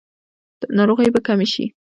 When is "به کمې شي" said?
1.13-1.65